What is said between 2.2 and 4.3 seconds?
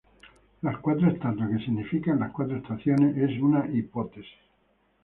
las cuatro estaciones, es una hipótesis.